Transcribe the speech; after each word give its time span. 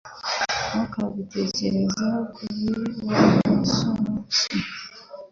Ntukabitekerezeho 0.69 2.19
kabiri 2.35 2.85
Wa 3.07 3.19
musoreasi 3.57 4.49